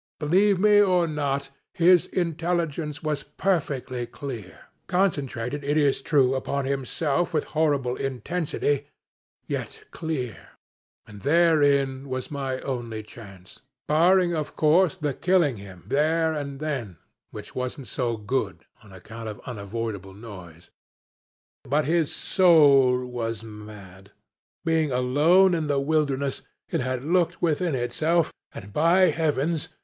Believe 0.19 0.59
me 0.59 0.81
or 0.81 1.05
not, 1.07 1.51
his 1.75 2.07
intelligence 2.07 3.03
was 3.03 3.21
perfectly 3.21 4.07
clear 4.07 4.61
concentrated, 4.87 5.63
it 5.63 5.77
is 5.77 6.01
true, 6.01 6.33
upon 6.33 6.65
himself 6.65 7.35
with 7.35 7.43
horrible 7.53 7.95
intensity, 7.97 8.87
yet 9.45 9.83
clear; 9.91 10.53
and 11.05 11.21
therein 11.21 12.09
was 12.09 12.31
my 12.31 12.59
only 12.61 13.03
chance 13.03 13.59
barring, 13.87 14.33
of 14.35 14.55
course, 14.55 14.97
the 14.97 15.13
killing 15.13 15.57
him 15.57 15.83
there 15.87 16.33
and 16.33 16.59
then, 16.59 16.97
which 17.29 17.53
wasn't 17.53 17.87
so 17.87 18.17
good, 18.17 18.65
on 18.81 18.91
account 18.91 19.29
of 19.29 19.39
unavoidable 19.45 20.15
noise. 20.15 20.71
But 21.63 21.85
his 21.85 22.11
soul 22.11 23.05
was 23.05 23.43
mad. 23.43 24.11
Being 24.65 24.91
alone 24.91 25.53
in 25.53 25.67
the 25.67 25.79
wilderness, 25.79 26.41
it 26.71 26.81
had 26.81 27.03
looked 27.03 27.39
within 27.39 27.75
itself, 27.75 28.33
and, 28.51 28.73
by 28.73 29.11
heavens! 29.11 29.69